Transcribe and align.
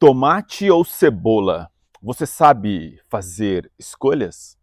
Tomate 0.00 0.70
ou 0.70 0.84
cebola? 0.84 1.72
Você 2.00 2.24
sabe 2.24 3.02
fazer 3.08 3.68
escolhas? 3.76 4.56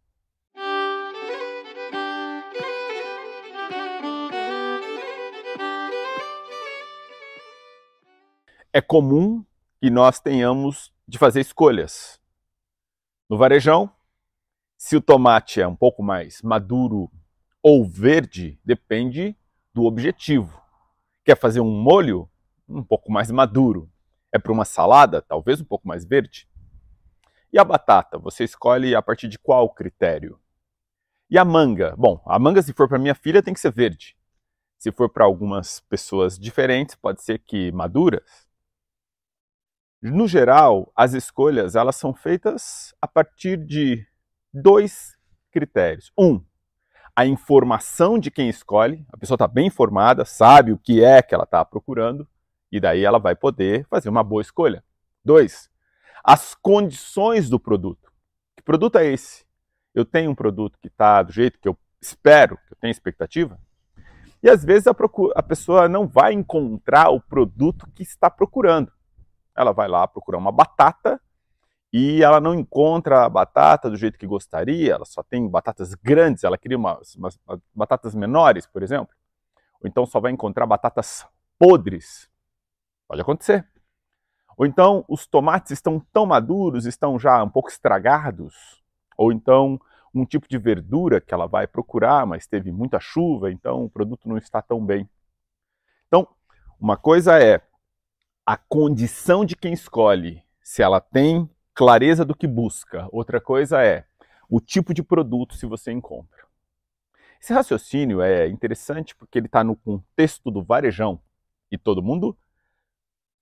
É 8.72 8.80
comum 8.80 9.44
que 9.82 9.90
nós 9.90 10.22
tenhamos 10.22 10.94
de 11.06 11.18
fazer 11.18 11.42
escolhas. 11.42 12.18
No 13.30 13.38
varejão, 13.38 13.92
se 14.78 14.96
o 14.96 15.02
tomate 15.02 15.60
é 15.60 15.68
um 15.68 15.76
pouco 15.76 16.02
mais 16.02 16.42
maduro 16.42 17.12
ou 17.62 17.84
verde, 17.84 18.58
depende 18.64 19.36
do 19.74 19.84
objetivo. 19.84 20.62
Quer 21.26 21.38
fazer 21.38 21.60
um 21.60 21.78
molho? 21.78 22.30
Um 22.70 22.82
pouco 22.82 23.12
mais 23.12 23.30
maduro. 23.30 23.92
É 24.36 24.38
para 24.38 24.52
uma 24.52 24.66
salada? 24.66 25.22
Talvez 25.22 25.62
um 25.62 25.64
pouco 25.64 25.88
mais 25.88 26.04
verde. 26.04 26.46
E 27.54 27.58
a 27.58 27.64
batata? 27.64 28.20
Você 28.20 28.44
escolhe 28.44 28.94
a 28.94 29.02
partir 29.02 29.30
de 29.30 29.40
qual 29.40 29.70
critério? 29.70 30.38
E 31.30 31.38
a 31.38 31.46
manga? 31.46 31.96
Bom, 31.98 32.22
a 32.26 32.38
manga, 32.38 32.62
se 32.62 32.74
for 32.74 32.90
para 32.90 33.00
minha 33.00 33.16
filha, 33.16 33.42
tem 33.42 33.54
que 33.54 33.62
ser 33.62 33.72
verde. 33.72 34.18
Se 34.78 34.92
for 34.92 35.10
para 35.10 35.24
algumas 35.24 35.80
pessoas 35.80 36.38
diferentes, 36.38 36.96
pode 36.96 37.24
ser 37.24 37.40
que 37.40 37.72
maduras. 37.72 38.46
No 40.02 40.28
geral, 40.28 40.92
as 40.94 41.14
escolhas 41.14 41.74
elas 41.74 41.96
são 41.96 42.14
feitas 42.14 42.94
a 43.02 43.08
partir 43.08 43.56
de 43.56 44.06
dois 44.54 45.18
critérios. 45.50 46.12
Um, 46.20 46.44
a 47.16 47.26
informação 47.26 48.20
de 48.20 48.30
quem 48.30 48.50
escolhe. 48.50 49.06
A 49.14 49.18
pessoa 49.18 49.36
está 49.36 49.48
bem 49.48 49.68
informada, 49.68 50.26
sabe 50.26 50.74
o 50.74 50.78
que 50.78 51.02
é 51.02 51.22
que 51.22 51.34
ela 51.34 51.46
está 51.46 51.64
procurando 51.64 52.28
e 52.76 52.80
daí 52.80 53.06
ela 53.06 53.18
vai 53.18 53.38
poder 53.38 53.88
fazer 53.88 54.10
uma 54.10 54.22
boa 54.22 54.42
escolha. 54.42 54.84
Dois, 55.24 55.70
as 56.22 56.54
condições 56.54 57.50
do 57.50 57.58
produto. 57.58 58.12
Que 58.54 58.62
produto 58.62 58.98
é 58.98 59.06
esse? 59.06 59.46
Eu 59.94 60.04
tenho 60.04 60.30
um 60.32 60.36
produto 60.36 60.78
que 60.82 60.90
está 60.90 61.24
do 61.24 61.32
jeito 61.32 61.58
que 61.58 61.70
eu 61.70 61.78
espero, 62.02 62.58
que 62.58 62.74
eu 62.74 62.78
tenho 62.82 62.92
expectativa? 62.92 63.58
E 64.44 64.50
às 64.50 64.62
vezes 64.66 64.88
a, 64.88 64.94
procura, 64.94 65.34
a 65.38 65.42
pessoa 65.42 65.88
não 65.88 66.06
vai 66.06 66.34
encontrar 66.34 67.12
o 67.12 67.22
produto 67.22 67.88
que 67.96 68.04
está 68.04 68.30
procurando. 68.30 68.92
Ela 69.56 69.72
vai 69.72 69.88
lá 69.88 70.06
procurar 70.06 70.38
uma 70.38 70.52
batata 70.52 71.22
e 71.94 72.22
ela 72.22 72.42
não 72.42 72.54
encontra 72.54 73.24
a 73.24 73.30
batata 73.30 73.90
do 73.90 73.96
jeito 73.96 74.20
que 74.20 74.28
gostaria, 74.28 74.96
ela 74.96 75.06
só 75.06 75.24
tem 75.24 75.48
batatas 75.48 75.94
grandes, 75.94 76.44
ela 76.44 76.58
queria 76.58 76.78
umas, 76.78 77.16
umas 77.16 77.40
batatas 77.74 78.14
menores, 78.14 78.68
por 78.68 78.84
exemplo. 78.84 79.16
Ou 79.82 79.88
então 79.88 80.06
só 80.06 80.20
vai 80.20 80.34
encontrar 80.34 80.66
batatas 80.66 81.26
podres. 81.58 82.30
Pode 83.08 83.22
acontecer. 83.22 83.68
Ou 84.58 84.66
então 84.66 85.04
os 85.08 85.28
tomates 85.28 85.72
estão 85.72 86.00
tão 86.14 86.26
maduros, 86.26 86.86
estão 86.86 87.20
já 87.20 87.44
um 87.44 87.50
pouco 87.50 87.70
estragados. 87.70 88.84
Ou 89.18 89.32
então 89.32 89.80
um 90.14 90.26
tipo 90.26 90.48
de 90.48 90.58
verdura 90.58 91.20
que 91.20 91.34
ela 91.34 91.46
vai 91.46 91.68
procurar, 91.68 92.26
mas 92.26 92.48
teve 92.48 92.72
muita 92.72 93.00
chuva, 93.00 93.52
então 93.52 93.84
o 93.84 93.90
produto 93.90 94.30
não 94.30 94.38
está 94.38 94.62
tão 94.62 94.84
bem. 94.84 95.10
Então, 96.08 96.26
uma 96.80 96.96
coisa 96.96 97.38
é 97.38 97.62
a 98.46 98.56
condição 98.56 99.44
de 99.44 99.56
quem 99.58 99.74
escolhe, 99.74 100.42
se 100.62 100.82
ela 100.82 101.02
tem 101.02 101.50
clareza 101.74 102.24
do 102.24 102.34
que 102.34 102.48
busca. 102.48 103.10
Outra 103.12 103.42
coisa 103.42 103.84
é 103.84 104.06
o 104.50 104.62
tipo 104.62 104.94
de 104.94 105.04
produto 105.04 105.56
se 105.56 105.66
você 105.66 105.92
encontra. 105.92 106.46
Esse 107.42 107.54
raciocínio 107.54 108.22
é 108.22 108.48
interessante 108.48 109.16
porque 109.16 109.38
ele 109.38 109.48
está 109.48 109.64
no 109.64 109.76
contexto 109.76 110.50
do 110.50 110.64
varejão 110.64 111.20
e 111.70 111.78
todo 111.78 112.02
mundo 112.02 112.38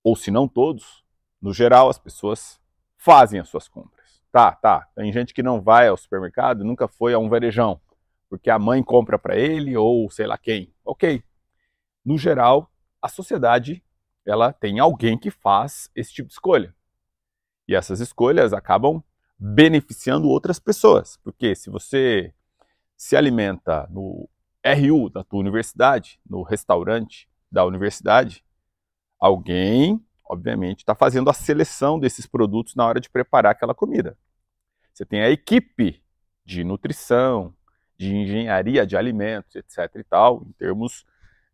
ou 0.04 0.16
se 0.16 0.30
não 0.30 0.48
todos, 0.48 1.04
no 1.42 1.54
geral 1.54 1.90
as 1.90 1.98
pessoas 1.98 2.60
fazem 2.98 3.40
as 3.40 3.50
suas 3.50 3.68
compras. 3.68 4.22
Tá, 4.32 4.52
tá. 4.52 4.88
Tem 4.96 5.12
gente 5.14 5.34
que 5.34 5.44
não 5.44 5.62
vai 5.62 5.88
ao 5.88 5.98
supermercado, 5.98 6.64
nunca 6.64 6.88
foi 6.88 7.14
a 7.14 7.20
um 7.20 7.30
varejão, 7.30 7.80
porque 8.30 8.50
a 8.50 8.60
mãe 8.60 8.84
compra 8.84 9.18
para 9.18 9.38
ele 9.38 9.78
ou 9.78 10.10
sei 10.10 10.26
lá 10.26 10.38
quem. 10.38 10.74
OK. 10.84 11.24
No 12.04 12.18
geral, 12.18 12.70
a 13.02 13.08
sociedade 13.08 13.84
ela 14.26 14.52
tem 14.54 14.80
alguém 14.80 15.18
que 15.18 15.30
faz 15.30 15.90
esse 15.96 16.14
tipo 16.14 16.28
de 16.28 16.34
escolha. 16.34 16.74
E 17.68 17.76
essas 17.76 18.00
escolhas 18.00 18.54
acabam 18.54 19.04
beneficiando 19.38 20.28
outras 20.30 20.60
pessoas, 20.60 21.18
porque 21.18 21.56
se 21.56 21.70
você 21.70 22.34
se 22.96 23.16
alimenta 23.16 23.88
no 23.90 24.30
RU 24.66 25.10
da 25.10 25.24
tua 25.24 25.40
universidade, 25.40 26.20
no 26.26 26.42
restaurante 26.42 27.30
da 27.52 27.66
universidade, 27.66 28.44
Alguém, 29.24 30.06
obviamente, 30.26 30.80
está 30.80 30.94
fazendo 30.94 31.30
a 31.30 31.34
seleção 31.34 31.98
desses 31.98 32.26
produtos 32.26 32.76
na 32.76 32.86
hora 32.86 33.00
de 33.00 33.10
preparar 33.10 33.54
aquela 33.54 33.74
comida. 33.74 34.18
Você 34.94 35.06
tem 35.06 35.22
a 35.22 35.30
equipe 35.30 36.04
de 36.44 36.62
nutrição, 36.66 37.56
de 37.98 38.14
engenharia 38.14 38.86
de 38.86 38.98
alimentos, 38.98 39.56
etc. 39.56 39.96
e 39.96 40.04
tal, 40.04 40.44
em 40.46 40.52
termos 40.52 41.06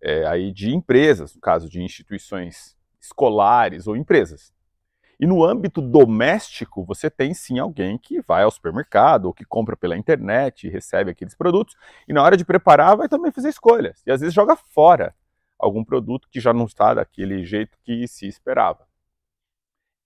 é, 0.01 0.25
aí 0.25 0.51
de 0.51 0.73
empresas, 0.73 1.35
no 1.35 1.39
caso 1.39 1.69
de 1.69 1.79
instituições 1.79 2.75
escolares 2.99 3.85
ou 3.85 3.95
empresas. 3.95 4.51
E 5.19 5.27
no 5.27 5.43
âmbito 5.43 5.79
doméstico, 5.79 6.83
você 6.83 7.07
tem 7.07 7.35
sim 7.35 7.59
alguém 7.59 7.99
que 7.99 8.19
vai 8.23 8.41
ao 8.41 8.49
supermercado 8.49 9.25
ou 9.25 9.33
que 9.33 9.45
compra 9.45 9.77
pela 9.77 9.95
internet 9.95 10.67
recebe 10.67 11.11
aqueles 11.11 11.35
produtos, 11.35 11.75
e 12.07 12.13
na 12.13 12.23
hora 12.23 12.35
de 12.35 12.43
preparar 12.43 12.97
vai 12.97 13.07
também 13.07 13.31
fazer 13.31 13.49
escolhas, 13.49 14.01
e 14.07 14.11
às 14.11 14.21
vezes 14.21 14.33
joga 14.33 14.55
fora 14.55 15.13
algum 15.59 15.83
produto 15.83 16.27
que 16.31 16.39
já 16.39 16.53
não 16.53 16.65
está 16.65 16.93
daquele 16.93 17.45
jeito 17.45 17.77
que 17.83 18.07
se 18.07 18.25
esperava. 18.27 18.87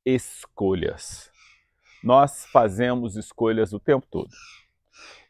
Escolhas. 0.06 1.32
Nós 2.04 2.46
fazemos 2.48 3.16
escolhas 3.16 3.72
o 3.72 3.80
tempo 3.80 4.06
todo. 4.10 4.30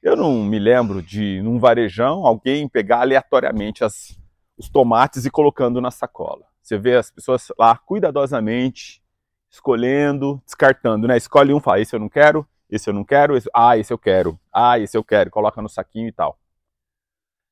Eu 0.02 0.16
não 0.16 0.44
me 0.44 0.58
lembro 0.58 1.02
de, 1.02 1.42
num 1.42 1.60
varejão, 1.60 2.26
alguém 2.26 2.68
pegar 2.68 3.02
aleatoriamente 3.02 3.84
as, 3.84 4.18
os 4.58 4.70
tomates 4.70 5.26
e 5.26 5.30
colocando 5.30 5.80
na 5.80 5.92
sacola. 5.92 6.46
Você 6.62 6.78
vê 6.78 6.96
as 6.96 7.12
pessoas 7.12 7.52
lá 7.60 7.78
cuidadosamente 7.78 9.04
escolhendo, 9.52 10.42
descartando, 10.44 11.08
né? 11.08 11.16
Escolhe 11.16 11.54
um, 11.54 11.60
fala, 11.60 11.80
esse 11.80 11.96
eu 11.96 12.00
não 12.00 12.10
quero, 12.10 12.48
esse 12.68 12.90
eu 12.90 12.94
não 12.94 13.04
quero, 13.04 13.38
esse, 13.38 13.48
ah, 13.54 13.78
esse 13.78 13.94
eu 13.94 14.00
quero, 14.00 14.40
ah, 14.52 14.80
esse 14.80 14.98
eu 14.98 15.04
quero, 15.04 15.30
coloca 15.30 15.62
no 15.62 15.70
saquinho 15.70 16.08
e 16.08 16.12
tal. 16.12 16.40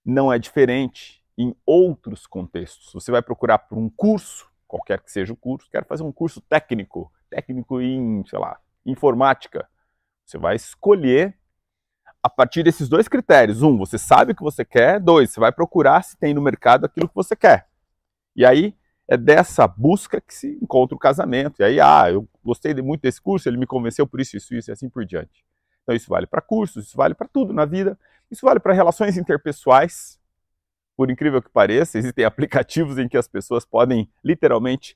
Não 0.03 0.33
é 0.33 0.39
diferente 0.39 1.20
em 1.41 1.55
outros 1.65 2.27
contextos. 2.27 2.93
Você 2.93 3.11
vai 3.11 3.21
procurar 3.21 3.57
por 3.59 3.77
um 3.77 3.89
curso, 3.89 4.49
qualquer 4.67 5.01
que 5.01 5.11
seja 5.11 5.33
o 5.33 5.35
curso, 5.35 5.69
quero 5.69 5.85
fazer 5.85 6.03
um 6.03 6.11
curso 6.11 6.41
técnico, 6.41 7.11
técnico 7.29 7.81
em, 7.81 8.23
sei 8.27 8.39
lá, 8.39 8.59
informática. 8.85 9.67
Você 10.25 10.37
vai 10.37 10.55
escolher 10.55 11.37
a 12.23 12.29
partir 12.29 12.63
desses 12.63 12.87
dois 12.87 13.07
critérios. 13.07 13.63
Um, 13.63 13.77
você 13.77 13.97
sabe 13.97 14.31
o 14.31 14.35
que 14.35 14.43
você 14.43 14.63
quer. 14.63 14.99
Dois, 14.99 15.31
você 15.31 15.39
vai 15.39 15.51
procurar 15.51 16.03
se 16.03 16.15
tem 16.15 16.33
no 16.33 16.41
mercado 16.41 16.85
aquilo 16.85 17.09
que 17.09 17.15
você 17.15 17.35
quer. 17.35 17.67
E 18.35 18.45
aí 18.45 18.75
é 19.07 19.17
dessa 19.17 19.67
busca 19.67 20.21
que 20.21 20.33
se 20.33 20.57
encontra 20.61 20.95
o 20.95 20.99
casamento. 20.99 21.59
E 21.59 21.63
aí, 21.63 21.79
ah, 21.79 22.09
eu 22.09 22.27
gostei 22.43 22.73
muito 22.75 23.01
desse 23.01 23.19
curso, 23.19 23.49
ele 23.49 23.57
me 23.57 23.65
convenceu 23.65 24.07
por 24.07 24.21
isso, 24.21 24.37
isso, 24.37 24.53
isso 24.53 24.71
e 24.71 24.73
assim 24.73 24.89
por 24.89 25.03
diante. 25.05 25.43
Então 25.83 25.95
isso 25.95 26.07
vale 26.07 26.27
para 26.27 26.41
cursos, 26.41 26.87
isso 26.87 26.95
vale 26.95 27.13
para 27.13 27.27
tudo 27.27 27.51
na 27.51 27.65
vida. 27.65 27.97
Isso 28.29 28.45
vale 28.45 28.59
para 28.59 28.73
relações 28.73 29.17
interpessoais, 29.19 30.19
por 31.01 31.09
incrível 31.09 31.41
que 31.41 31.49
pareça, 31.49 31.97
existem 31.97 32.23
aplicativos 32.25 32.99
em 32.99 33.07
que 33.07 33.17
as 33.17 33.27
pessoas 33.27 33.65
podem 33.65 34.07
literalmente 34.23 34.95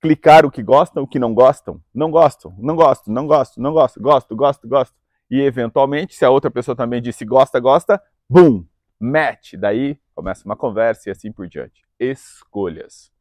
clicar 0.00 0.44
o 0.44 0.50
que 0.50 0.60
gostam, 0.60 1.04
o 1.04 1.06
que 1.06 1.20
não 1.20 1.32
gostam. 1.32 1.80
Não 1.94 2.10
gostam, 2.10 2.52
não 2.58 2.74
gosto, 2.74 3.12
não 3.12 3.28
gosto, 3.28 3.60
não 3.60 3.72
gosto, 3.72 4.00
gosto, 4.02 4.34
gosto, 4.34 4.68
gosto. 4.68 4.96
E 5.30 5.40
eventualmente, 5.40 6.16
se 6.16 6.24
a 6.24 6.30
outra 6.30 6.50
pessoa 6.50 6.74
também 6.74 7.00
disse 7.00 7.24
gosta, 7.24 7.60
gosta, 7.60 8.02
boom, 8.28 8.66
match. 8.98 9.54
Daí 9.54 9.96
começa 10.16 10.44
uma 10.44 10.56
conversa 10.56 11.10
e 11.10 11.12
assim 11.12 11.30
por 11.30 11.46
diante. 11.46 11.86
Escolhas. 11.96 13.12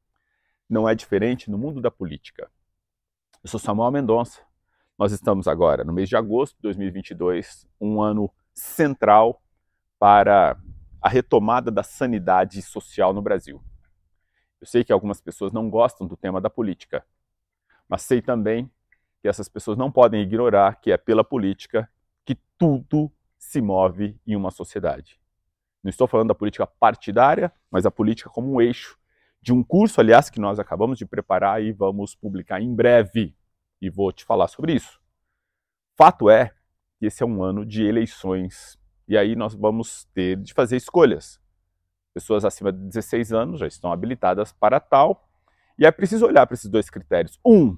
Não 0.68 0.90
é 0.90 0.96
diferente 0.96 1.52
no 1.52 1.60
mundo 1.60 1.80
da 1.80 1.92
política. 1.92 2.50
Eu 3.44 3.50
sou 3.52 3.60
Samuel 3.60 3.92
Mendonça. 3.92 4.42
Nós 4.98 5.12
estamos 5.12 5.48
agora 5.48 5.84
no 5.84 5.94
mês 5.94 6.10
de 6.10 6.16
agosto 6.16 6.56
de 6.56 6.64
2022, 6.64 7.68
um 7.80 8.02
ano 8.02 8.32
central 8.52 9.40
para 10.00 10.58
a 11.06 11.08
retomada 11.08 11.70
da 11.70 11.84
sanidade 11.84 12.60
social 12.64 13.14
no 13.14 13.22
Brasil. 13.22 13.64
Eu 14.60 14.66
sei 14.66 14.84
que 14.84 14.92
algumas 14.92 15.22
pessoas 15.22 15.54
não 15.54 15.70
gostam 15.70 16.08
do 16.08 16.18
tema 16.18 16.42
da 16.42 16.50
política, 16.50 17.06
mas 17.88 18.02
sei 18.02 18.24
também 18.24 18.72
que 19.22 19.28
essas 19.28 19.48
pessoas 19.48 19.78
não 19.78 19.92
podem 19.92 20.24
ignorar 20.24 20.82
que 20.82 20.92
é 20.92 20.98
pela 20.98 21.24
política 21.24 21.88
que 22.26 22.34
tudo 22.58 23.12
se 23.38 23.62
move 23.62 24.20
em 24.26 24.36
uma 24.36 24.50
sociedade. 24.50 25.20
Não 25.84 25.92
estou 25.92 26.08
falando 26.08 26.30
da 26.30 26.34
política 26.34 26.66
partidária, 26.66 27.54
mas 27.70 27.86
a 27.86 27.92
política 27.92 28.28
como 28.28 28.52
um 28.52 28.60
eixo 28.60 28.98
de 29.40 29.54
um 29.54 29.64
curso, 29.64 30.02
aliás, 30.02 30.28
que 30.28 30.40
nós 30.40 30.58
acabamos 30.58 30.98
de 30.98 31.06
preparar 31.06 31.62
e 31.62 31.72
vamos 31.72 32.16
publicar 32.16 32.60
em 32.60 32.74
breve. 32.74 33.38
E 33.80 33.92
vou 33.92 34.12
te 34.12 34.26
falar 34.26 34.48
sobre 34.48 34.74
isso. 34.74 35.00
Fato 35.96 36.32
é 36.32 36.52
que 36.98 37.06
esse 37.06 37.22
é 37.22 37.26
um 37.28 37.44
ano 37.44 37.64
de 37.64 37.86
eleições 37.86 38.76
e 39.08 39.18
aí 39.18 39.36
nós 39.36 39.54
vamos 39.54 40.06
ter 40.14 40.38
de 40.38 40.54
fazer 40.54 40.78
escolhas. 40.78 41.40
Pessoas 42.14 42.46
acima 42.46 42.72
de 42.72 42.80
16 42.80 43.34
anos 43.34 43.60
já 43.60 43.68
estão 43.68 43.92
habilitadas 43.92 44.52
para 44.54 44.80
tal. 44.80 45.28
E 45.78 45.86
é 45.86 45.92
preciso 45.92 46.26
olhar 46.26 46.48
para 46.48 46.54
esses 46.54 46.70
dois 46.70 46.90
critérios. 46.90 47.40
Um, 47.46 47.78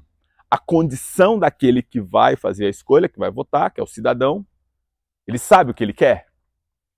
a 0.49 0.57
condição 0.57 1.37
daquele 1.37 1.81
que 1.81 1.99
vai 1.99 2.35
fazer 2.35 2.67
a 2.67 2.69
escolha, 2.69 3.09
que 3.09 3.19
vai 3.19 3.31
votar, 3.31 3.71
que 3.71 3.81
é 3.81 3.83
o 3.83 3.87
cidadão, 3.87 4.45
ele 5.27 5.37
sabe 5.37 5.71
o 5.71 5.73
que 5.73 5.83
ele 5.83 5.93
quer? 5.93 6.27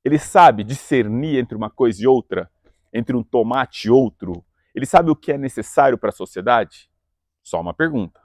Ele 0.03 0.19
sabe 0.19 0.63
discernir 0.63 1.39
entre 1.39 1.55
uma 1.57 1.69
coisa 1.69 2.03
e 2.03 2.07
outra, 2.07 2.49
entre 2.93 3.15
um 3.15 3.23
tomate 3.23 3.87
e 3.87 3.91
outro? 3.91 4.45
Ele 4.75 4.85
sabe 4.85 5.09
o 5.09 5.15
que 5.15 5.31
é 5.31 5.37
necessário 5.37 5.97
para 5.97 6.09
a 6.09 6.13
sociedade? 6.13 6.89
Só 7.41 7.59
uma 7.59 7.73
pergunta. 7.73 8.21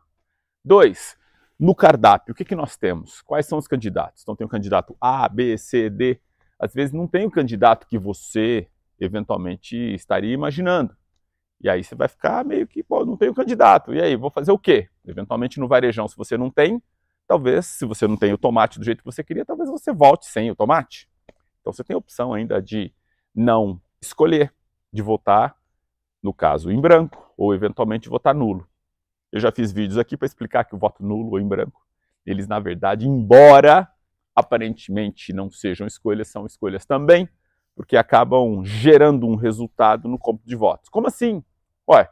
Dois, 0.62 1.16
no 1.58 1.74
cardápio, 1.74 2.32
o 2.32 2.34
que, 2.34 2.44
que 2.44 2.54
nós 2.54 2.76
temos? 2.76 3.22
Quais 3.22 3.46
são 3.46 3.58
os 3.58 3.68
candidatos? 3.68 4.22
Então 4.22 4.34
tem 4.34 4.46
o 4.46 4.50
candidato 4.50 4.96
A, 5.00 5.28
B, 5.28 5.56
C, 5.56 5.88
D. 5.88 6.20
Às 6.58 6.74
vezes 6.74 6.92
não 6.92 7.06
tem 7.06 7.26
o 7.26 7.30
candidato 7.30 7.86
que 7.86 7.98
você 7.98 8.68
eventualmente 8.98 9.76
estaria 9.94 10.32
imaginando. 10.32 10.96
E 11.60 11.68
aí 11.68 11.82
você 11.82 11.94
vai 11.94 12.08
ficar 12.08 12.44
meio 12.44 12.66
que, 12.66 12.82
pô, 12.82 13.04
não 13.04 13.16
tenho 13.16 13.34
candidato. 13.34 13.94
E 13.94 14.00
aí, 14.00 14.16
vou 14.16 14.30
fazer 14.30 14.52
o 14.52 14.58
quê? 14.58 14.88
Eventualmente 15.04 15.58
no 15.58 15.68
varejão, 15.68 16.06
se 16.08 16.16
você 16.16 16.36
não 16.36 16.50
tem, 16.50 16.82
talvez, 17.26 17.66
se 17.66 17.86
você 17.86 18.06
não 18.06 18.16
tem 18.16 18.32
o 18.32 18.38
tomate 18.38 18.78
do 18.78 18.84
jeito 18.84 18.98
que 18.98 19.04
você 19.04 19.24
queria, 19.24 19.44
talvez 19.44 19.70
você 19.70 19.92
volte 19.92 20.26
sem 20.26 20.50
o 20.50 20.56
tomate. 20.56 21.08
Então 21.60 21.72
você 21.72 21.82
tem 21.82 21.94
a 21.94 21.98
opção 21.98 22.34
ainda 22.34 22.60
de 22.60 22.92
não 23.34 23.80
escolher, 24.00 24.52
de 24.92 25.00
votar, 25.02 25.56
no 26.22 26.34
caso, 26.34 26.70
em 26.70 26.80
branco, 26.80 27.32
ou 27.36 27.54
eventualmente 27.54 28.08
votar 28.08 28.34
nulo. 28.34 28.68
Eu 29.34 29.40
já 29.40 29.50
fiz 29.50 29.72
vídeos 29.72 29.98
aqui 29.98 30.16
para 30.16 30.26
explicar 30.26 30.62
que 30.62 30.76
o 30.76 30.78
voto 30.78 31.04
nulo 31.04 31.32
ou 31.32 31.40
em 31.40 31.48
branco, 31.48 31.84
eles 32.25 32.46
na 32.46 32.60
verdade, 32.60 33.08
embora 33.08 33.90
aparentemente 34.32 35.32
não 35.32 35.50
sejam 35.50 35.88
escolhas, 35.88 36.28
são 36.28 36.46
escolhas 36.46 36.86
também, 36.86 37.28
porque 37.75 37.96
acabam 37.96 38.64
gerando 38.64 39.26
um 39.26 39.34
resultado 39.34 40.06
no 40.06 40.20
cômputo 40.20 40.48
de 40.48 40.54
votos. 40.54 40.88
Como 40.88 41.08
assim? 41.08 41.42
Ué, 41.90 42.08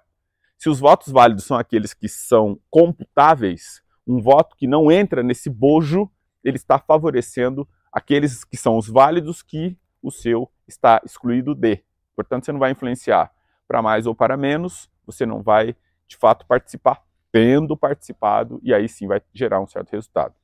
se 0.58 0.68
os 0.68 0.80
votos 0.80 1.12
válidos 1.12 1.44
são 1.44 1.56
aqueles 1.56 1.94
que 1.94 2.08
são 2.08 2.58
computáveis, 2.68 3.80
um 4.04 4.20
voto 4.20 4.56
que 4.56 4.66
não 4.66 4.90
entra 4.90 5.22
nesse 5.22 5.48
bojo, 5.48 6.10
ele 6.42 6.56
está 6.56 6.76
favorecendo 6.76 7.68
aqueles 7.92 8.42
que 8.42 8.56
são 8.56 8.76
os 8.76 8.88
válidos 8.88 9.44
que 9.44 9.78
o 10.02 10.10
seu 10.10 10.50
está 10.66 11.00
excluído 11.04 11.54
de. 11.54 11.84
Portanto, 12.16 12.46
você 12.46 12.50
não 12.50 12.58
vai 12.58 12.72
influenciar 12.72 13.32
para 13.68 13.80
mais 13.80 14.08
ou 14.08 14.14
para 14.14 14.36
menos, 14.36 14.90
você 15.06 15.24
não 15.24 15.40
vai, 15.40 15.76
de 16.08 16.16
fato, 16.16 16.44
participar 16.48 17.00
tendo 17.32 17.76
participado, 17.76 18.60
e 18.62 18.72
aí 18.74 18.88
sim 18.88 19.06
vai 19.06 19.20
gerar 19.32 19.60
um 19.60 19.66
certo 19.66 19.90
resultado. 19.90 20.34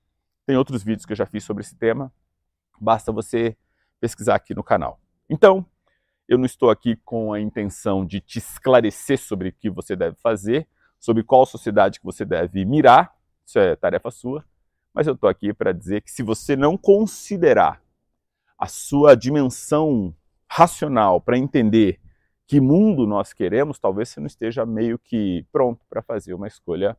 Tem 0.46 0.56
outros 0.56 0.82
vídeos 0.82 1.04
que 1.04 1.12
eu 1.12 1.16
já 1.16 1.26
fiz 1.26 1.44
sobre 1.44 1.62
esse 1.62 1.76
tema, 1.76 2.10
basta 2.80 3.12
você 3.12 3.54
pesquisar 4.00 4.34
aqui 4.34 4.54
no 4.54 4.64
canal. 4.64 4.98
Então, 5.28 5.64
eu 6.26 6.38
não 6.38 6.46
estou 6.46 6.70
aqui 6.70 6.96
com 7.04 7.32
a 7.32 7.40
intenção 7.40 8.04
de 8.04 8.20
te 8.20 8.38
esclarecer 8.38 9.18
sobre 9.18 9.50
o 9.50 9.52
que 9.52 9.68
você 9.68 9.94
deve 9.94 10.16
fazer, 10.16 10.66
sobre 10.98 11.22
qual 11.22 11.44
sociedade 11.44 12.00
que 12.00 12.06
você 12.06 12.24
deve 12.24 12.64
mirar, 12.64 13.14
isso 13.44 13.58
é 13.58 13.76
tarefa 13.76 14.10
sua, 14.10 14.44
mas 14.94 15.06
eu 15.06 15.14
estou 15.14 15.28
aqui 15.28 15.52
para 15.52 15.72
dizer 15.72 16.00
que 16.00 16.10
se 16.10 16.22
você 16.22 16.56
não 16.56 16.76
considerar 16.76 17.82
a 18.58 18.66
sua 18.66 19.14
dimensão 19.14 20.14
racional 20.50 21.20
para 21.20 21.38
entender 21.38 22.00
que 22.48 22.62
mundo 22.62 23.06
nós 23.06 23.34
queremos, 23.34 23.78
talvez 23.78 24.08
você 24.08 24.20
não 24.20 24.26
esteja 24.26 24.64
meio 24.64 24.98
que 24.98 25.46
pronto 25.52 25.84
para 25.86 26.00
fazer 26.00 26.32
uma 26.32 26.46
escolha 26.46 26.96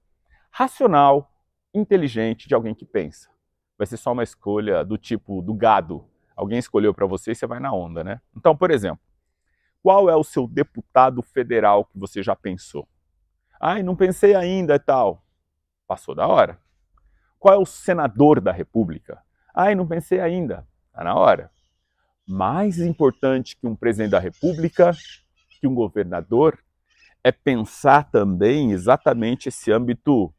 racional, 0.52 1.34
inteligente 1.74 2.48
de 2.48 2.54
alguém 2.54 2.76
que 2.76 2.86
pensa. 2.86 3.32
Vai 3.76 3.88
ser 3.88 3.98
só 3.98 4.12
uma 4.12 4.22
escolha 4.22 4.86
do 4.86 4.96
tipo 4.96 5.42
do 5.42 5.56
gado, 5.56 6.06
alguém 6.36 6.60
escolheu 6.60 6.94
para 6.94 7.08
você 7.08 7.32
e 7.32 7.36
você 7.36 7.48
vai 7.48 7.60
na 7.60 7.74
onda, 7.74 8.04
né? 8.04 8.22
Então, 8.38 8.56
por 8.56 8.70
exemplo, 8.70 9.02
qual 9.82 10.08
é 10.08 10.16
o 10.16 10.24
seu 10.24 10.48
deputado 10.48 11.24
federal 11.24 11.84
que 11.84 11.98
você 11.98 12.22
já 12.22 12.36
pensou? 12.36 12.88
Ai, 13.60 13.82
não 13.82 13.96
pensei 13.96 14.36
ainda 14.36 14.76
e 14.76 14.80
tal. 14.80 15.26
Passou 15.88 16.14
da 16.14 16.28
hora. 16.28 16.60
Qual 17.40 17.56
é 17.56 17.58
o 17.58 17.66
senador 17.66 18.40
da 18.40 18.52
República? 18.52 19.24
Ai, 19.56 19.74
não 19.74 19.88
pensei 19.88 20.20
ainda. 20.20 20.68
Está 20.90 21.04
na 21.04 21.16
hora. 21.16 21.50
Mais 22.28 22.78
importante 22.80 23.58
que 23.58 23.66
um 23.66 23.76
presidente 23.76 24.12
da 24.12 24.20
República, 24.20 24.92
que 25.60 25.68
um 25.68 25.76
governador, 25.76 26.58
é 27.24 27.32
pensar 27.32 28.10
também 28.10 28.72
exatamente 28.72 29.50
esse 29.50 29.72
âmbito 29.72 30.34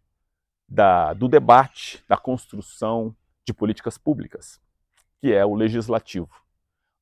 da, 0.68 1.12
do 1.12 1.28
debate, 1.28 2.02
da 2.08 2.16
construção 2.16 3.14
de 3.44 3.52
políticas 3.52 3.98
públicas 3.98 4.60
que 5.20 5.32
é 5.32 5.44
o 5.44 5.54
legislativo. 5.54 6.30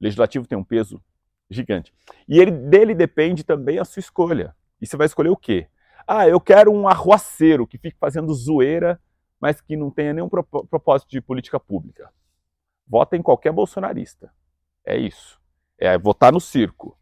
O 0.00 0.04
legislativo 0.04 0.46
tem 0.46 0.58
um 0.58 0.64
peso 0.64 1.02
gigante. 1.48 1.94
E 2.28 2.38
ele, 2.38 2.50
dele 2.50 2.94
depende 2.94 3.44
também 3.44 3.78
a 3.78 3.84
sua 3.84 4.00
escolha. 4.00 4.54
E 4.80 4.86
você 4.86 4.96
vai 4.96 5.06
escolher 5.06 5.30
o 5.30 5.36
quê? 5.36 5.68
Ah, 6.06 6.28
eu 6.28 6.40
quero 6.40 6.72
um 6.72 6.88
arruaceiro 6.88 7.66
que 7.66 7.78
fique 7.78 7.96
fazendo 7.98 8.34
zoeira, 8.34 9.00
mas 9.40 9.60
que 9.60 9.76
não 9.76 9.90
tenha 9.90 10.12
nenhum 10.12 10.28
propósito 10.28 11.10
de 11.10 11.20
política 11.20 11.60
pública. 11.60 12.12
Vota 12.86 13.16
em 13.16 13.22
qualquer 13.22 13.52
bolsonarista. 13.52 14.32
É 14.84 14.96
isso. 14.96 15.40
É 15.78 15.96
votar 15.96 16.32
no 16.32 16.40
circo. 16.40 16.98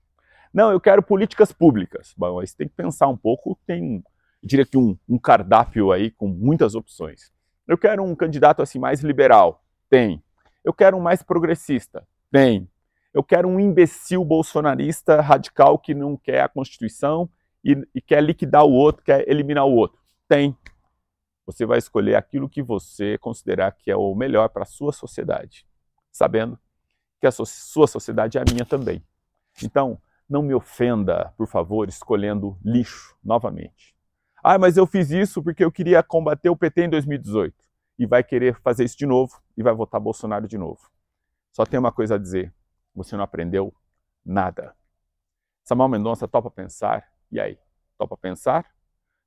Não, 0.57 0.73
eu 0.73 0.81
quero 0.81 1.03
políticas 1.03 1.53
públicas. 1.53 2.15
Bom, 2.17 2.41
aí 2.41 2.47
você 2.47 2.57
tem 2.57 2.67
que 2.67 2.75
pensar 2.75 3.09
um 3.09 3.17
pouco, 3.17 3.61
tem, 3.67 4.03
diria 4.43 4.65
que 4.65 4.79
um, 4.79 4.97
um 5.07 5.19
cardápio 5.19 5.93
aí 5.93 6.11
com 6.11 6.27
muitas 6.27 6.75
opções. 6.75 7.31
Eu 7.69 7.77
quero 7.77 8.03
um 8.03 8.17
candidato 8.17 8.63
assim 8.63 8.79
mais 8.79 9.03
liberal. 9.03 9.63
Tem. 9.91 10.25
Eu 10.65 10.73
quero 10.73 10.97
um 10.97 11.01
mais 11.01 11.23
progressista. 11.23 12.09
Tem. 12.33 12.67
Eu 13.13 13.23
quero 13.23 13.47
um 13.47 13.61
imbecil 13.61 14.25
bolsonarista 14.25 15.21
radical 15.21 15.79
que 15.79 15.93
não 15.93 16.17
quer 16.17 16.41
a 16.41 16.49
Constituição 16.49 17.29
e, 17.63 17.77
e 17.95 18.01
quer 18.01 18.23
liquidar 18.23 18.65
o 18.65 18.73
outro, 18.73 19.05
quer 19.05 19.29
eliminar 19.29 19.67
o 19.67 19.75
outro. 19.75 20.01
Tem. 20.27 20.57
Você 21.45 21.67
vai 21.67 21.77
escolher 21.77 22.15
aquilo 22.15 22.49
que 22.49 22.63
você 22.63 23.19
considerar 23.19 23.73
que 23.73 23.91
é 23.91 23.97
o 23.97 24.15
melhor 24.15 24.49
para 24.49 24.63
a 24.63 24.67
sua 24.67 24.91
sociedade, 24.91 25.67
sabendo 26.11 26.59
que 27.21 27.27
a 27.27 27.31
sua 27.31 27.87
sociedade 27.87 28.39
é 28.39 28.41
a 28.41 28.45
minha 28.51 28.65
também. 28.65 29.05
Então, 29.63 30.01
não 30.29 30.43
me 30.43 30.55
ofenda, 30.55 31.33
por 31.37 31.47
favor, 31.47 31.89
escolhendo 31.89 32.59
lixo 32.65 33.17
novamente. 33.23 33.95
Ah, 34.43 34.59
mas 34.59 34.77
eu 34.77 34.87
fiz 34.87 35.11
isso 35.11 35.43
porque 35.43 35.65
eu 35.65 35.73
queria 35.73 36.03
combater 36.03 36.49
o 36.49 36.57
PT 36.57 36.85
em 36.85 36.91
2018 36.91 37.55
e 37.99 38.07
vai 38.07 38.23
querer 38.23 38.61
fazer 38.61 38.85
isso 38.85 38.97
de 38.97 39.07
novo 39.07 39.41
e 39.57 39.63
vai 39.63 39.75
votar 39.75 40.01
Bolsonaro 40.01 40.47
de 40.47 40.59
novo. 40.59 40.91
Só 41.53 41.65
tem 41.65 41.81
uma 41.81 41.91
coisa 41.91 42.17
a 42.17 42.19
dizer: 42.19 42.53
você 42.95 43.17
não 43.17 43.25
aprendeu 43.25 43.75
nada. 44.25 44.75
Samuel 45.65 45.89
Mendonça 45.89 46.29
topa 46.29 46.51
pensar, 46.51 47.11
e 47.31 47.41
aí? 47.41 47.59
Topa 47.99 48.17
pensar? 48.17 48.67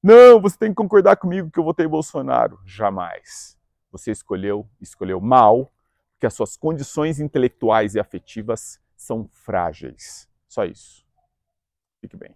Não, 0.01 0.39
você 0.39 0.57
tem 0.57 0.69
que 0.69 0.75
concordar 0.75 1.17
comigo 1.17 1.51
que 1.51 1.59
eu 1.59 1.63
votei 1.63 1.85
Bolsonaro. 1.85 2.59
Jamais. 2.65 3.57
Você 3.91 4.11
escolheu, 4.11 4.69
escolheu 4.79 5.19
mal, 5.19 5.73
porque 6.13 6.27
as 6.27 6.33
suas 6.33 6.55
condições 6.55 7.19
intelectuais 7.19 7.95
e 7.95 7.99
afetivas 7.99 8.79
são 8.95 9.27
frágeis. 9.31 10.28
Só 10.49 10.65
isso. 10.65 11.05
Fique 12.01 12.17
bem. 12.17 12.35